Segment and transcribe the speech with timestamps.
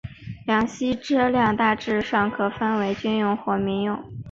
[0.47, 4.03] 两栖车辆大致上可分为军用及民用。